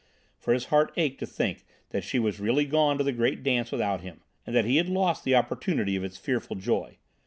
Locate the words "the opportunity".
5.23-5.95